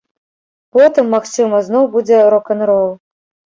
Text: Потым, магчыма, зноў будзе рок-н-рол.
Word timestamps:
Потым, 0.77 1.05
магчыма, 1.17 1.61
зноў 1.69 1.83
будзе 1.99 2.25
рок-н-рол. 2.37 2.93